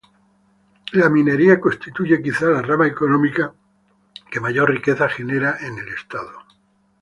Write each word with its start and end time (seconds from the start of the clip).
La 0.93 1.11
minería 1.11 1.59
constituye 1.59 2.23
quizá 2.23 2.47
la 2.47 2.63
rama 2.63 2.87
económica 2.87 3.53
que 4.31 4.39
mayor 4.39 4.71
riqueza 4.71 5.07
genera 5.07 5.57
en 5.61 5.77
el 5.77 5.89
estado. 5.89 6.31